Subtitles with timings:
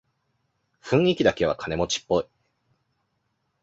[0.83, 2.25] 雰囲気だけは金持ちっぽい